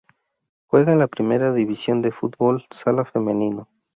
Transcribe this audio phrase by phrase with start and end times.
[0.65, 3.69] Juega en la Primera División de fútbol sala femenino.